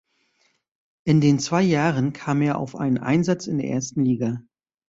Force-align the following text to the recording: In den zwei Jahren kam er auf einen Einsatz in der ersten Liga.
In 1.03 1.21
den 1.21 1.37
zwei 1.37 1.61
Jahren 1.61 2.11
kam 2.11 2.41
er 2.41 2.57
auf 2.57 2.75
einen 2.75 2.97
Einsatz 2.97 3.45
in 3.45 3.59
der 3.59 3.69
ersten 3.69 4.03
Liga. 4.03 4.41